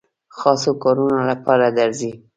خاصو 0.37 0.71
کارونو 0.83 1.19
لپاره 1.29 1.67
درځي. 1.77 2.11